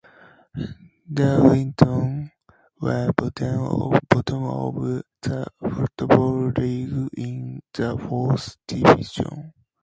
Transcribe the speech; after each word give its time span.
Darlington 1.13 2.31
were 2.79 3.13
bottom 3.15 3.61
of 4.43 4.81
the 5.21 5.45
Football 5.61 6.49
League 6.57 7.09
in 7.15 7.61
the 7.75 7.95
Fourth 7.99 8.57
Division. 8.65 9.53